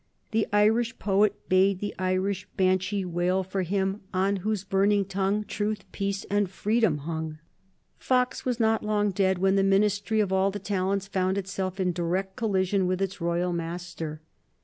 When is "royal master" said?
13.21-14.21